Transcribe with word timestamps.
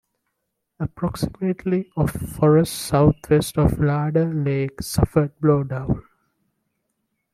Approximately 0.79 1.91
of 1.95 2.09
forest 2.09 2.73
southwest 2.73 3.59
of 3.59 3.77
Larder 3.79 4.33
Lake 4.33 4.81
suffered 4.81 5.39
blowdown. 5.39 6.01